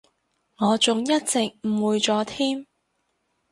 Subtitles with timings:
[0.57, 2.65] 我仲一直誤會咗添